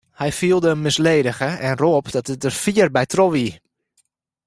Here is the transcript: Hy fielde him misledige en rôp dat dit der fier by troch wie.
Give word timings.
Hy 0.19 0.31
fielde 0.39 0.69
him 0.71 0.81
misledige 0.87 1.49
en 1.67 1.75
rôp 1.83 2.05
dat 2.15 2.25
dit 2.29 2.39
der 2.43 2.55
fier 2.63 2.87
by 2.95 3.03
troch 3.13 3.33
wie. 3.35 3.51